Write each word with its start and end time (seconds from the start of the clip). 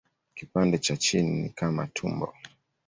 Kipande 0.35 0.77
cha 0.79 0.97
chini 0.97 1.41
ni 1.41 1.49
kama 1.49 1.87
tumbo. 1.87 2.33